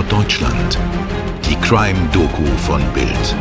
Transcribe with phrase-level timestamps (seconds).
[0.00, 0.78] Tatort Deutschland.
[1.44, 3.36] Die Crime-Doku von Bild.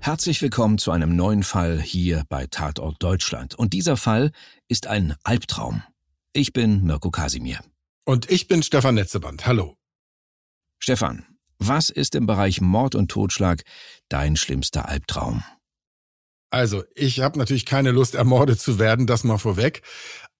[0.00, 3.54] Herzlich willkommen zu einem neuen Fall hier bei Tatort Deutschland.
[3.54, 4.32] Und dieser Fall
[4.68, 5.82] ist ein Albtraum.
[6.34, 7.60] Ich bin Mirko Kasimir.
[8.04, 9.46] Und ich bin Stefan Netzeband.
[9.46, 9.76] Hallo.
[10.78, 11.24] Stefan,
[11.58, 13.62] was ist im Bereich Mord und Totschlag
[14.10, 15.42] dein schlimmster Albtraum?
[16.50, 19.82] Also, ich habe natürlich keine Lust, ermordet zu werden, das mal vorweg.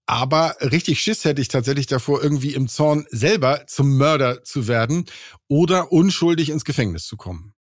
[0.06, 5.06] Aber richtig Schiss hätte ich tatsächlich davor, irgendwie im Zorn selber zum Mörder zu werden
[5.48, 7.54] oder unschuldig ins Gefängnis zu kommen.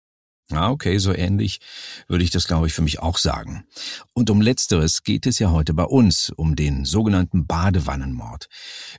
[0.52, 1.60] Ah, okay, so ähnlich
[2.08, 3.66] würde ich das, glaube ich, für mich auch sagen.
[4.14, 8.48] Und um letzteres geht es ja heute bei uns, um den sogenannten Badewannenmord.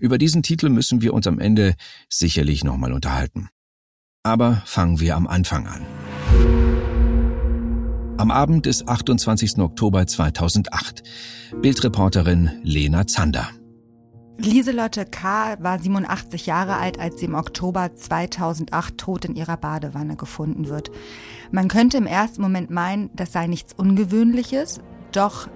[0.00, 1.76] Über diesen Titel müssen wir uns am Ende
[2.08, 3.48] sicherlich nochmal unterhalten.
[4.24, 6.75] Aber fangen wir am Anfang an.
[8.18, 9.58] Am Abend des 28.
[9.58, 11.02] Oktober 2008.
[11.60, 13.50] Bildreporterin Lena Zander.
[14.38, 15.56] Lieselotte K.
[15.60, 20.90] war 87 Jahre alt, als sie im Oktober 2008 tot in ihrer Badewanne gefunden wird.
[21.50, 24.80] Man könnte im ersten Moment meinen, das sei nichts Ungewöhnliches,
[25.12, 25.48] doch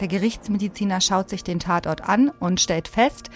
[0.00, 3.30] der Gerichtsmediziner schaut sich den Tatort an und stellt fest,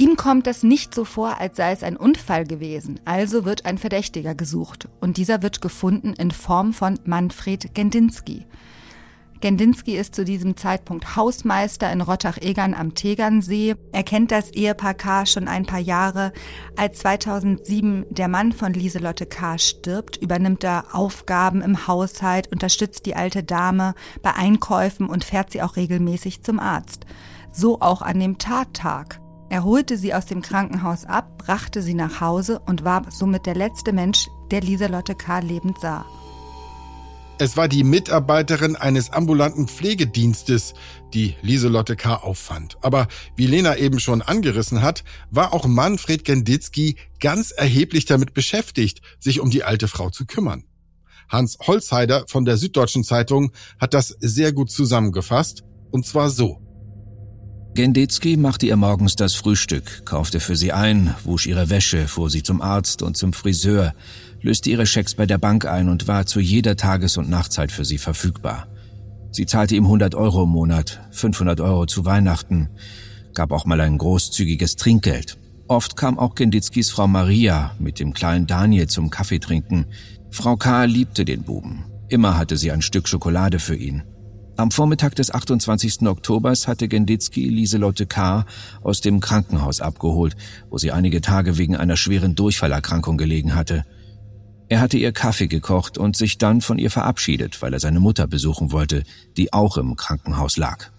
[0.00, 2.98] ihm kommt es nicht so vor, als sei es ein Unfall gewesen.
[3.04, 8.46] Also wird ein Verdächtiger gesucht und dieser wird gefunden in Form von Manfred Gendinski.
[9.40, 13.74] Gendinski ist zu diesem Zeitpunkt Hausmeister in Rottach-Egern am Tegernsee.
[13.92, 15.26] Er kennt das Ehepaar K.
[15.26, 16.32] schon ein paar Jahre.
[16.76, 19.58] Als 2007 der Mann von Lieselotte K.
[19.58, 25.62] stirbt, übernimmt er Aufgaben im Haushalt, unterstützt die alte Dame bei Einkäufen und fährt sie
[25.62, 27.06] auch regelmäßig zum Arzt.
[27.52, 29.19] So auch an dem Tattag.
[29.50, 33.56] Er holte sie aus dem Krankenhaus ab, brachte sie nach Hause und war somit der
[33.56, 35.40] letzte Mensch, der Lieselotte K.
[35.40, 36.06] lebend sah.
[37.40, 40.74] Es war die Mitarbeiterin eines ambulanten Pflegedienstes,
[41.14, 42.14] die Lieselotte K.
[42.14, 42.76] auffand.
[42.82, 49.00] Aber wie Lena eben schon angerissen hat, war auch Manfred Genditzki ganz erheblich damit beschäftigt,
[49.18, 50.62] sich um die alte Frau zu kümmern.
[51.28, 56.69] Hans Holzheider von der Süddeutschen Zeitung hat das sehr gut zusammengefasst, und zwar so.
[57.74, 62.42] Genditzki machte ihr morgens das Frühstück, kaufte für sie ein, wusch ihre Wäsche, fuhr sie
[62.42, 63.94] zum Arzt und zum Friseur,
[64.42, 67.84] löste ihre Schecks bei der Bank ein und war zu jeder Tages- und Nachtzeit für
[67.84, 68.66] sie verfügbar.
[69.30, 72.70] Sie zahlte ihm 100 Euro im Monat, 500 Euro zu Weihnachten,
[73.34, 75.38] gab auch mal ein großzügiges Trinkgeld.
[75.68, 79.86] Oft kam auch Genditzkis Frau Maria mit dem kleinen Daniel zum Kaffee trinken.
[80.32, 80.86] Frau K.
[80.86, 81.84] liebte den Buben.
[82.08, 84.02] Immer hatte sie ein Stück Schokolade für ihn.
[84.60, 86.02] Am Vormittag des 28.
[86.02, 88.44] Oktobers hatte Genditzki Lieselotte K.
[88.82, 90.36] aus dem Krankenhaus abgeholt,
[90.68, 93.86] wo sie einige Tage wegen einer schweren Durchfallerkrankung gelegen hatte.
[94.68, 98.26] Er hatte ihr Kaffee gekocht und sich dann von ihr verabschiedet, weil er seine Mutter
[98.26, 99.04] besuchen wollte,
[99.38, 100.90] die auch im Krankenhaus lag.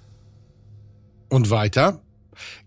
[1.30, 2.02] Und weiter?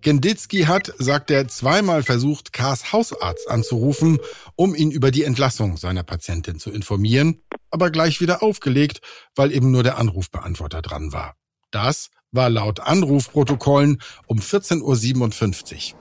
[0.01, 4.19] Genditzki hat, sagt er, zweimal versucht, Kars Hausarzt anzurufen,
[4.57, 9.01] um ihn über die Entlassung seiner Patientin zu informieren, aber gleich wieder aufgelegt,
[9.35, 11.35] weil eben nur der Anrufbeantworter dran war.
[11.71, 15.99] Das war laut Anrufprotokollen um 14.57 Uhr.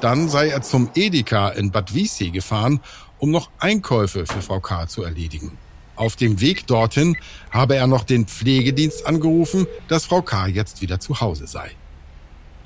[0.00, 2.80] Dann sei er zum Edeka in Bad Wiessee gefahren,
[3.18, 4.86] um noch Einkäufe für Frau K.
[4.88, 5.58] zu erledigen.
[5.96, 7.16] Auf dem Weg dorthin
[7.50, 10.46] habe er noch den Pflegedienst angerufen, dass Frau K.
[10.46, 11.70] jetzt wieder zu Hause sei.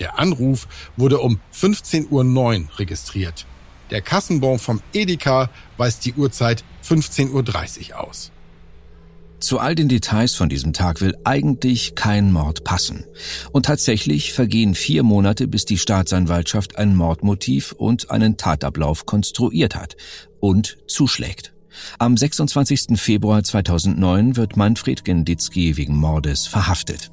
[0.00, 0.66] Der Anruf
[0.96, 3.46] wurde um 15.09 Uhr registriert.
[3.90, 8.32] Der Kassenbon vom Edeka weist die Uhrzeit 15.30 Uhr aus.
[9.40, 13.04] Zu all den Details von diesem Tag will eigentlich kein Mord passen.
[13.52, 19.96] Und tatsächlich vergehen vier Monate, bis die Staatsanwaltschaft ein Mordmotiv und einen Tatablauf konstruiert hat
[20.40, 21.54] und zuschlägt.
[21.98, 23.00] Am 26.
[23.00, 27.10] Februar 2009 wird Manfred Genditzki wegen Mordes verhaftet.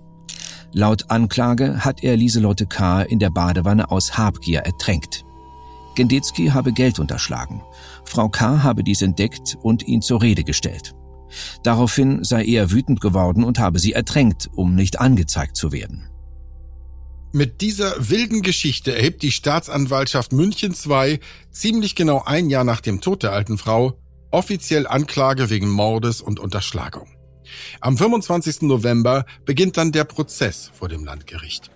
[0.78, 3.02] Laut Anklage hat er Lieselotte K.
[3.02, 5.26] in der Badewanne aus Habgier ertränkt.
[5.96, 7.64] Genditzki habe Geld unterschlagen.
[8.06, 8.62] Frau K.
[8.62, 10.94] habe dies entdeckt und ihn zur Rede gestellt.
[11.64, 16.08] Daraufhin sei er wütend geworden und habe sie ertränkt, um nicht angezeigt zu werden.
[17.32, 21.20] Mit dieser wilden Geschichte erhebt die Staatsanwaltschaft München II
[21.50, 23.98] ziemlich genau ein Jahr nach dem Tod der alten Frau
[24.30, 27.17] offiziell Anklage wegen Mordes und Unterschlagung.
[27.82, 28.64] Am 25.
[28.64, 31.72] November beginnt dann der Prozess vor dem Landgericht.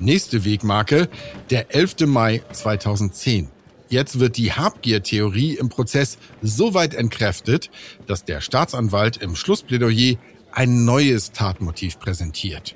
[0.00, 1.08] Nächste Wegmarke,
[1.50, 2.06] der 11.
[2.06, 3.48] Mai 2010.
[3.88, 7.70] Jetzt wird die Habgier-Theorie im Prozess so weit entkräftet,
[8.06, 10.16] dass der Staatsanwalt im Schlussplädoyer
[10.52, 12.74] ein neues Tatmotiv präsentiert.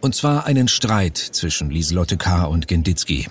[0.00, 2.44] Und zwar einen Streit zwischen Lieselotte K.
[2.44, 3.28] und Genditzki.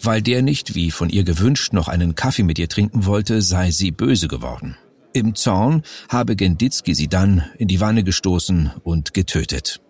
[0.00, 3.70] Weil der nicht, wie von ihr gewünscht, noch einen Kaffee mit ihr trinken wollte, sei
[3.70, 4.76] sie böse geworden.
[5.12, 9.80] Im Zorn habe Genditzki sie dann in die Wanne gestoßen und getötet.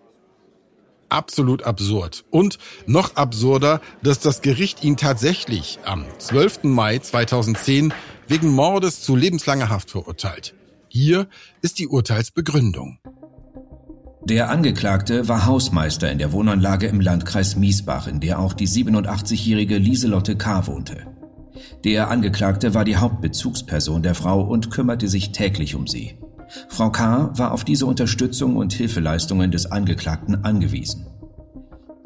[1.11, 2.23] absolut absurd.
[2.31, 2.57] Und
[2.87, 6.63] noch absurder, dass das Gericht ihn tatsächlich am 12.
[6.63, 7.93] Mai 2010
[8.27, 10.55] wegen Mordes zu lebenslanger Haft verurteilt.
[10.87, 11.27] Hier
[11.61, 12.99] ist die Urteilsbegründung.
[14.23, 19.77] Der Angeklagte war Hausmeister in der Wohnanlage im Landkreis Miesbach, in der auch die 87-jährige
[19.77, 20.67] Lieselotte K.
[20.67, 21.10] wohnte.
[21.83, 26.17] Der Angeklagte war die Hauptbezugsperson der Frau und kümmerte sich täglich um sie.
[26.69, 27.31] Frau K.
[27.37, 31.05] war auf diese Unterstützung und Hilfeleistungen des Angeklagten angewiesen.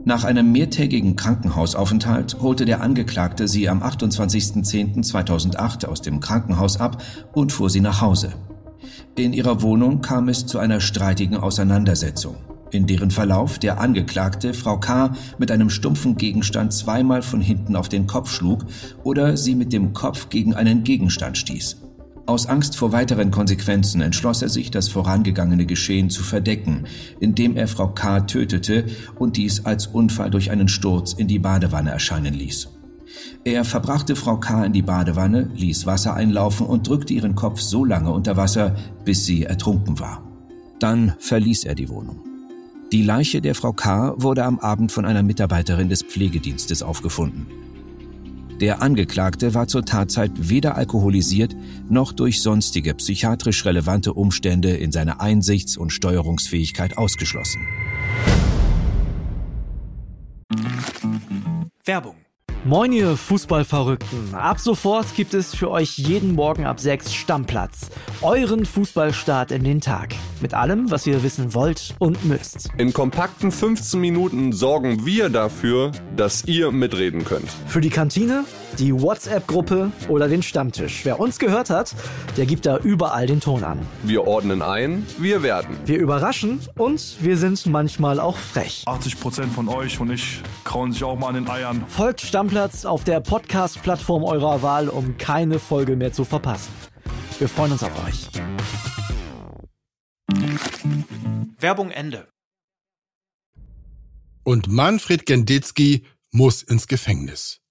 [0.07, 7.01] Nach einem mehrtägigen Krankenhausaufenthalt holte der Angeklagte sie am 28.10.2008 aus dem Krankenhaus ab
[7.33, 8.33] und fuhr sie nach Hause.
[9.15, 12.35] In ihrer Wohnung kam es zu einer streitigen Auseinandersetzung,
[12.75, 15.13] in deren Verlauf der Angeklagte Frau K.
[15.37, 18.65] mit einem stumpfen Gegenstand zweimal von hinten auf den Kopf schlug
[19.03, 21.77] oder sie mit dem Kopf gegen einen Gegenstand stieß.
[22.27, 26.85] Aus Angst vor weiteren Konsequenzen entschloss er sich, das vorangegangene Geschehen zu verdecken,
[27.19, 28.21] indem er Frau K.
[28.21, 28.85] tötete
[29.19, 32.69] und dies als Unfall durch einen Sturz in die Badewanne erscheinen ließ.
[33.43, 34.65] Er verbrachte Frau K.
[34.65, 38.75] in die Badewanne, ließ Wasser einlaufen und drückte ihren Kopf so lange unter Wasser,
[39.05, 40.23] bis sie ertrunken war.
[40.79, 42.34] Dann verließ er die Wohnung.
[42.91, 44.13] Die Leiche der Frau K.
[44.17, 47.47] wurde am Abend von einer Mitarbeiterin des Pflegedienstes aufgefunden.
[48.61, 51.55] Der Angeklagte war zur Tatzeit weder alkoholisiert
[51.89, 57.67] noch durch sonstige psychiatrisch relevante Umstände in seiner Einsichts- und Steuerungsfähigkeit ausgeschlossen.
[61.83, 62.15] Werbung
[62.67, 64.33] Moin ihr Fußballverrückten.
[64.33, 67.91] Ab sofort gibt es für euch jeden Morgen ab 6 Stammplatz.
[68.23, 70.15] Euren Fußballstart in den Tag.
[70.41, 72.69] Mit allem, was ihr wissen wollt und müsst.
[72.79, 77.51] In kompakten 15 Minuten sorgen wir dafür, dass ihr mitreden könnt.
[77.67, 78.45] Für die Kantine,
[78.79, 81.05] die WhatsApp-Gruppe oder den Stammtisch.
[81.05, 81.93] Wer uns gehört hat,
[82.37, 83.79] der gibt da überall den Ton an.
[84.03, 85.77] Wir ordnen ein, wir werden.
[85.85, 88.83] Wir überraschen und wir sind manchmal auch frech.
[88.87, 91.83] 80% von euch und ich krauen sich auch mal an den Eiern.
[91.87, 96.71] Folgt Stammplatz Stammplatz auf der Podcast-Plattform eurer Wahl, um keine Folge mehr zu verpassen.
[97.37, 98.29] Wir freuen uns auf euch.
[101.59, 102.27] Werbung Ende.
[104.43, 107.61] Und Manfred Genditzki muss ins Gefängnis.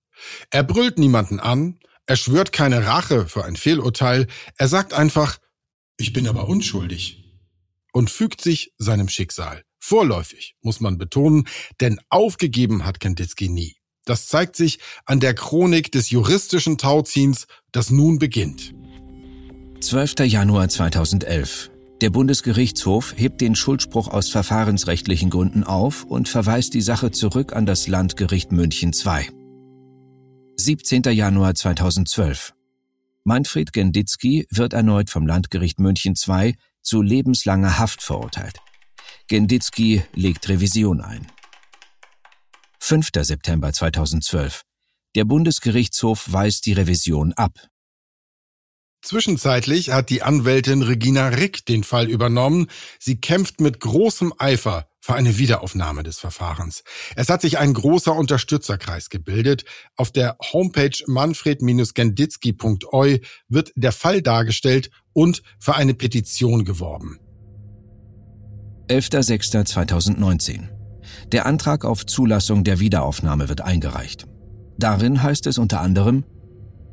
[0.51, 4.27] Er brüllt niemanden an, er schwört keine Rache für ein Fehlurteil,
[4.57, 5.39] er sagt einfach,
[5.97, 7.25] ich bin aber unschuldig
[7.93, 9.63] und fügt sich seinem Schicksal.
[9.79, 11.47] Vorläufig, muss man betonen,
[11.81, 13.77] denn aufgegeben hat Kandinsky nie.
[14.05, 18.75] Das zeigt sich an der Chronik des juristischen Tauziehens, das nun beginnt.
[19.81, 20.21] 12.
[20.27, 21.71] Januar 2011.
[22.01, 27.67] Der Bundesgerichtshof hebt den Schuldspruch aus verfahrensrechtlichen Gründen auf und verweist die Sache zurück an
[27.67, 29.44] das Landgericht München II.
[30.65, 31.03] 17.
[31.13, 32.55] Januar 2012.
[33.23, 38.61] Manfred Genditzki wird erneut vom Landgericht München II zu lebenslanger Haft verurteilt.
[39.29, 41.27] Genditzki legt Revision ein.
[42.81, 43.11] 5.
[43.15, 44.63] September 2012.
[45.15, 47.69] Der Bundesgerichtshof weist die Revision ab.
[49.03, 52.69] Zwischenzeitlich hat die Anwältin Regina Rick den Fall übernommen.
[52.99, 56.83] Sie kämpft mit großem Eifer für eine Wiederaufnahme des Verfahrens.
[57.15, 59.67] Es hat sich ein großer Unterstützerkreis gebildet.
[59.97, 63.19] Auf der Homepage manfred-genditzki.eu
[63.49, 67.19] wird der Fall dargestellt und für eine Petition geworben.
[68.89, 70.71] 11.06.2019
[71.33, 74.27] der Antrag auf Zulassung der Wiederaufnahme wird eingereicht.
[74.79, 76.25] Darin heißt es unter anderem,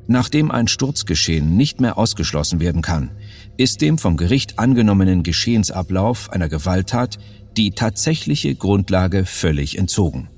[0.08, 3.12] Nachdem ein Sturzgeschehen nicht mehr ausgeschlossen werden kann,
[3.56, 7.18] ist dem vom Gericht angenommenen Geschehensablauf einer Gewalttat
[7.58, 10.30] die tatsächliche Grundlage völlig entzogen.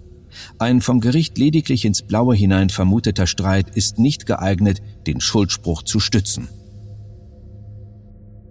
[0.58, 6.00] Ein vom Gericht lediglich ins Blaue hinein vermuteter Streit ist nicht geeignet, den Schuldspruch zu
[6.00, 6.48] stützen.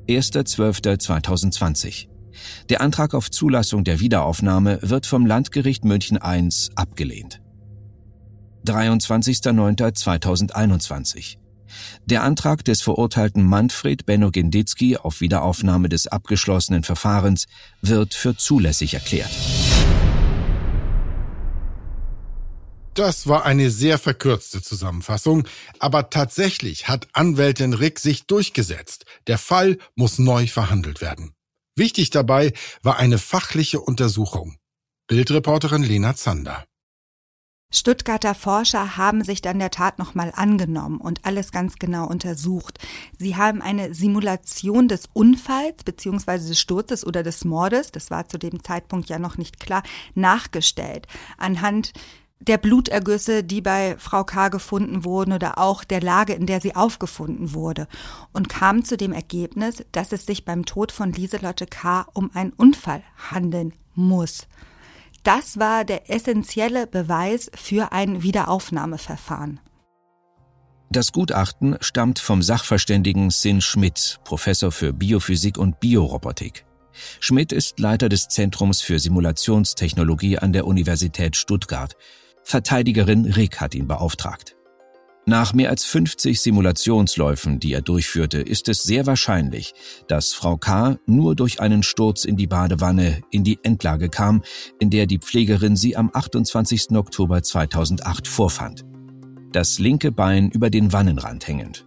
[0.08, 2.08] 1.12.2020
[2.68, 7.40] der Antrag auf Zulassung der Wiederaufnahme wird vom Landgericht München I abgelehnt.
[8.66, 11.36] 23.09.2021
[12.06, 17.46] der Antrag des verurteilten Manfred Benno Genditzki auf Wiederaufnahme des abgeschlossenen Verfahrens
[17.80, 19.30] wird für zulässig erklärt.
[22.94, 25.48] Das war eine sehr verkürzte Zusammenfassung,
[25.78, 29.06] aber tatsächlich hat Anwältin Rick sich durchgesetzt.
[29.26, 31.32] Der Fall muss neu verhandelt werden.
[31.74, 32.52] Wichtig dabei
[32.82, 34.56] war eine fachliche Untersuchung.
[35.06, 36.66] Bildreporterin Lena Zander.
[37.72, 42.78] Stuttgarter Forscher haben sich dann der Tat nochmal angenommen und alles ganz genau untersucht.
[43.18, 46.48] Sie haben eine Simulation des Unfalls bzw.
[46.48, 49.82] des Sturzes oder des Mordes, das war zu dem Zeitpunkt ja noch nicht klar,
[50.14, 51.06] nachgestellt.
[51.38, 51.92] Anhand
[52.40, 54.48] der Blutergüsse, die bei Frau K.
[54.48, 57.86] gefunden wurden oder auch der Lage, in der sie aufgefunden wurde
[58.32, 62.06] und kam zu dem Ergebnis, dass es sich beim Tod von Lieselotte K.
[62.12, 64.48] um einen Unfall handeln muss.
[65.22, 69.60] Das war der essentielle Beweis für ein Wiederaufnahmeverfahren.
[70.90, 76.66] Das Gutachten stammt vom Sachverständigen Sin Schmidt, Professor für Biophysik und Biorobotik.
[77.20, 81.96] Schmidt ist Leiter des Zentrums für Simulationstechnologie an der Universität Stuttgart.
[82.42, 84.56] Verteidigerin Rick hat ihn beauftragt.
[85.24, 89.72] Nach mehr als 50 Simulationsläufen, die er durchführte, ist es sehr wahrscheinlich,
[90.08, 90.98] dass Frau K.
[91.06, 94.42] nur durch einen Sturz in die Badewanne in die Endlage kam,
[94.80, 96.90] in der die Pflegerin sie am 28.
[96.96, 98.84] Oktober 2008 vorfand.
[99.52, 101.86] Das linke Bein über den Wannenrand hängend.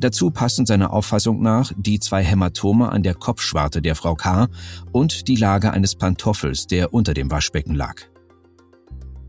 [0.00, 4.48] Dazu passen seiner Auffassung nach die zwei Hämatome an der Kopfschwarte der Frau K.
[4.90, 8.08] und die Lage eines Pantoffels, der unter dem Waschbecken lag.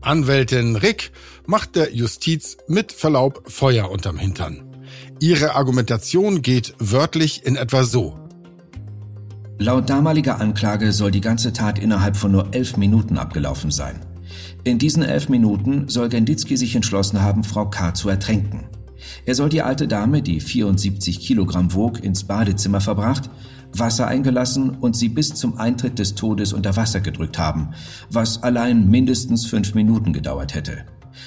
[0.02, 1.12] Anwältin Rick
[1.46, 4.64] macht der Justiz mit Verlaub Feuer unterm Hintern.
[5.20, 8.18] Ihre Argumentation geht wörtlich in etwa so.
[9.58, 14.00] Laut damaliger Anklage soll die ganze Tat innerhalb von nur elf Minuten abgelaufen sein.
[14.64, 17.92] In diesen elf Minuten soll Genditzki sich entschlossen haben, Frau K.
[17.92, 18.68] zu ertränken.
[19.26, 23.28] Er soll die alte Dame, die 74 Kilogramm wog, ins Badezimmer verbracht
[23.72, 27.70] Wasser eingelassen und sie bis zum Eintritt des Todes unter Wasser gedrückt haben,
[28.10, 30.84] was allein mindestens fünf Minuten gedauert hätte.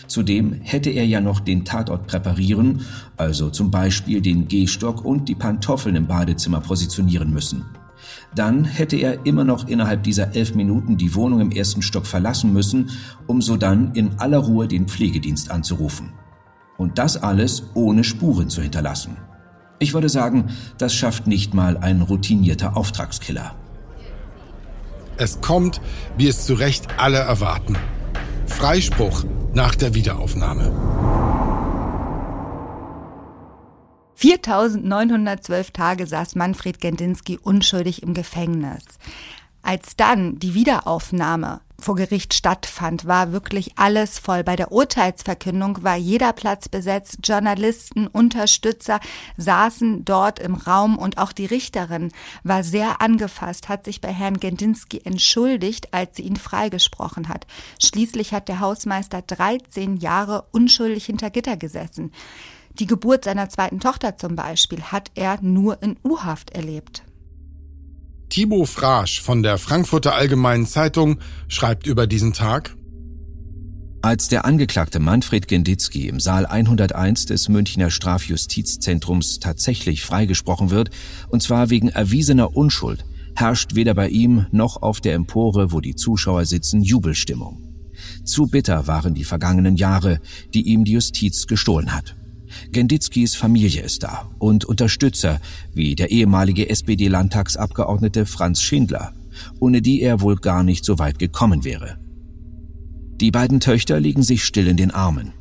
[0.08, 2.82] Zudem hätte er ja noch den Tatort präparieren,
[3.18, 7.66] also zum Beispiel den Gehstock und die Pantoffeln im Badezimmer positionieren müssen.
[8.36, 12.52] Dann hätte er immer noch innerhalb dieser elf Minuten die Wohnung im ersten Stock verlassen
[12.52, 12.90] müssen,
[13.28, 16.14] um so dann in aller Ruhe den Pflegedienst anzurufen.
[16.78, 19.18] Und das alles ohne Spuren zu hinterlassen.
[19.84, 23.54] Ich würde sagen, das schafft nicht mal ein routinierter Auftragskiller.
[25.18, 25.82] Es kommt,
[26.18, 27.76] wie es zu Recht alle erwarten.
[28.48, 30.72] Freispruch nach der Wiederaufnahme.
[34.16, 38.86] 4912 Tage saß Manfred Gendinsky unschuldig im Gefängnis.
[39.64, 44.44] Als dann die Wiederaufnahme vor Gericht stattfand, war wirklich alles voll.
[44.44, 47.18] Bei der Urteilsverkündung war jeder Platz besetzt.
[47.24, 49.00] Journalisten, Unterstützer
[49.38, 52.12] saßen dort im Raum und auch die Richterin
[52.44, 57.46] war sehr angefasst, hat sich bei Herrn Gendinsky entschuldigt, als sie ihn freigesprochen hat.
[57.82, 62.12] Schließlich hat der Hausmeister 13 Jahre unschuldig hinter Gitter gesessen.
[62.80, 67.04] Die Geburt seiner zweiten Tochter zum Beispiel hat er nur in U-Haft erlebt.
[68.34, 72.76] Thibaut Frasch von der Frankfurter Allgemeinen Zeitung schreibt über diesen Tag.
[74.02, 80.90] Als der Angeklagte Manfred Genditzki im Saal 101 des Münchner Strafjustizzentrums tatsächlich freigesprochen wird,
[81.30, 85.94] und zwar wegen erwiesener Unschuld, herrscht weder bei ihm noch auf der Empore, wo die
[85.94, 87.62] Zuschauer sitzen, Jubelstimmung.
[88.24, 90.20] Zu bitter waren die vergangenen Jahre,
[90.56, 92.16] die ihm die Justiz gestohlen hat.
[92.72, 95.40] Genditzkis Familie ist da und Unterstützer,
[95.74, 99.14] wie der ehemalige SPD-Landtagsabgeordnete Franz Schindler,
[99.60, 101.98] ohne die er wohl gar nicht so weit gekommen wäre.
[103.16, 105.34] Die beiden Töchter liegen sich still in den Armen.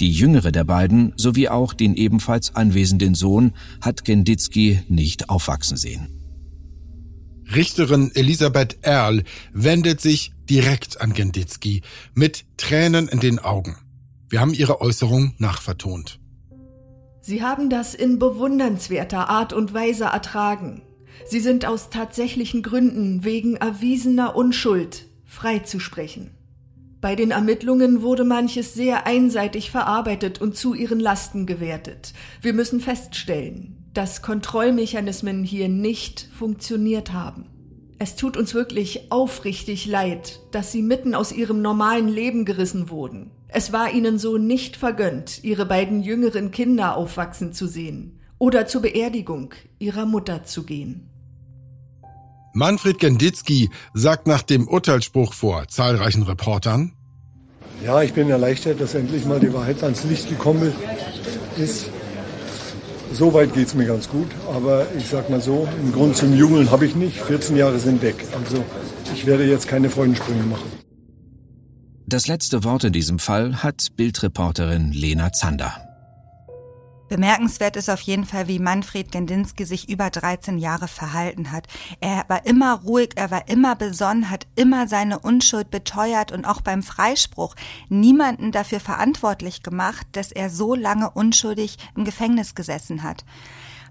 [0.00, 6.08] Die jüngere der beiden sowie auch den ebenfalls anwesenden Sohn hat Genditzki nicht aufwachsen sehen.
[7.54, 11.82] Richterin Elisabeth Erl wendet sich direkt an Genditzki
[12.14, 13.76] mit Tränen in den Augen.
[14.28, 16.18] Wir haben ihre Äußerung nachvertont.
[17.26, 20.82] Sie haben das in bewundernswerter Art und Weise ertragen.
[21.24, 26.32] Sie sind aus tatsächlichen Gründen wegen erwiesener Unschuld freizusprechen.
[27.00, 32.12] Bei den Ermittlungen wurde manches sehr einseitig verarbeitet und zu ihren Lasten gewertet.
[32.42, 37.46] Wir müssen feststellen, dass Kontrollmechanismen hier nicht funktioniert haben.
[37.98, 43.30] Es tut uns wirklich aufrichtig leid, dass Sie mitten aus Ihrem normalen Leben gerissen wurden.
[43.56, 48.82] Es war ihnen so nicht vergönnt, ihre beiden jüngeren Kinder aufwachsen zu sehen oder zur
[48.82, 51.08] Beerdigung ihrer Mutter zu gehen.
[52.52, 56.94] Manfred Genditzki sagt nach dem Urteilsspruch vor zahlreichen Reportern,
[57.84, 60.72] ja, ich bin erleichtert, dass endlich mal die Wahrheit ans Licht gekommen
[61.56, 61.90] ist.
[63.12, 66.72] Soweit geht es mir ganz gut, aber ich sag mal so, einen Grund zum Jubeln
[66.72, 67.20] habe ich nicht.
[67.20, 68.16] 14 Jahre sind weg.
[68.32, 68.64] Also
[69.14, 70.83] ich werde jetzt keine Freudensprünge machen.
[72.14, 75.74] Das letzte Wort in diesem Fall hat Bildreporterin Lena Zander.
[77.08, 81.66] Bemerkenswert ist auf jeden Fall, wie Manfred Gendinsky sich über 13 Jahre verhalten hat.
[81.98, 86.60] Er war immer ruhig, er war immer besonnen, hat immer seine Unschuld beteuert und auch
[86.60, 87.56] beim Freispruch
[87.88, 93.24] niemanden dafür verantwortlich gemacht, dass er so lange unschuldig im Gefängnis gesessen hat.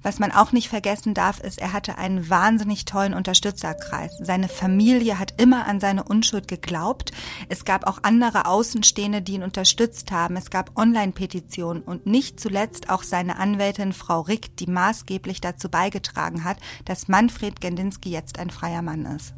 [0.03, 4.17] Was man auch nicht vergessen darf, ist, er hatte einen wahnsinnig tollen Unterstützerkreis.
[4.21, 7.13] Seine Familie hat immer an seine Unschuld geglaubt.
[7.47, 10.35] Es gab auch andere Außenstehende, die ihn unterstützt haben.
[10.35, 16.43] Es gab Online-Petitionen und nicht zuletzt auch seine Anwältin Frau Rick, die maßgeblich dazu beigetragen
[16.43, 19.33] hat, dass Manfred Gendinsky jetzt ein freier Mann ist.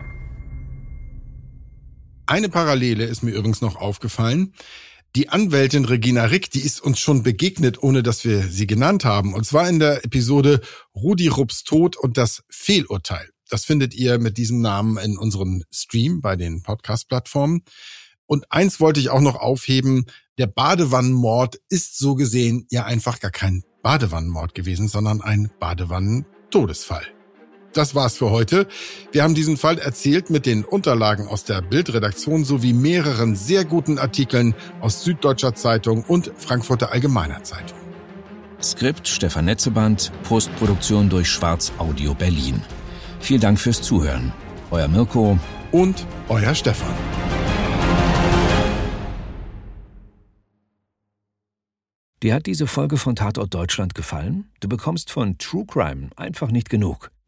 [2.26, 4.54] Eine Parallele ist mir übrigens noch aufgefallen.
[5.16, 9.34] Die Anwältin Regina Rick, die ist uns schon begegnet, ohne dass wir sie genannt haben.
[9.34, 10.60] Und zwar in der Episode
[10.94, 13.30] Rudi Rupps Tod und das Fehlurteil.
[13.48, 17.64] Das findet ihr mit diesem Namen in unserem Stream bei den Podcast-Plattformen.
[18.26, 20.08] Und eins wollte ich auch noch aufheben.
[20.38, 27.15] Der Badewannenmord ist so gesehen ja einfach gar kein Badewannenmord gewesen, sondern ein Badewannentodesfall.
[27.76, 28.68] Das war's für heute.
[29.12, 34.00] Wir haben diesen Fall erzählt mit den Unterlagen aus der Bildredaktion sowie mehreren sehr guten
[34.00, 37.78] Artikeln aus Süddeutscher Zeitung und Frankfurter Allgemeiner Zeitung.
[38.64, 42.62] Skript Stefan Netzeband, Postproduktion durch Schwarz Audio Berlin.
[43.20, 44.32] Vielen Dank fürs Zuhören.
[44.72, 45.38] Euer Mirko
[45.74, 46.96] und euer Stefan.
[52.24, 54.50] Dir hat diese Folge von Tatort Deutschland gefallen?
[54.62, 57.12] Du bekommst von True Crime einfach nicht genug.